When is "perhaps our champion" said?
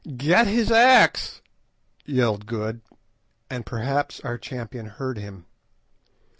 3.67-4.87